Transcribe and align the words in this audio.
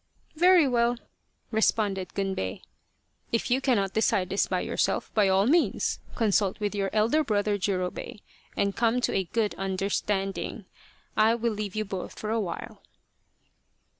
"Very 0.45 0.67
well," 0.67 0.97
responded 1.51 2.15
Gunbei," 2.15 2.63
if 3.31 3.51
you 3.51 3.61
cannot 3.61 3.93
decide 3.93 4.29
this 4.29 4.47
by 4.47 4.61
yourself, 4.61 5.13
by 5.13 5.29
all 5.29 5.45
means 5.45 5.99
consult 6.15 6.59
with 6.59 6.73
your 6.73 6.89
elder 6.91 7.23
brother 7.23 7.55
Jurobei 7.55 8.17
and 8.57 8.75
come 8.75 8.99
to 9.01 9.13
a 9.13 9.25
good 9.25 9.53
under 9.59 9.91
standing. 9.91 10.65
I 11.15 11.35
will 11.35 11.53
leave 11.53 11.75
you 11.75 11.85
both 11.85 12.17
for 12.17 12.31
a 12.31 12.39
while." 12.41 12.81